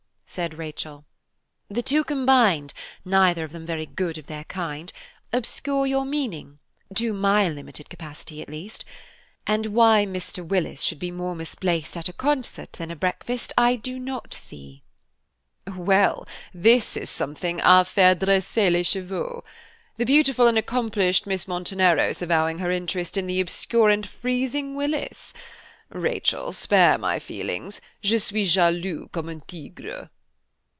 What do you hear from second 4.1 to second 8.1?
of their kind, obscure your meaning–to my limited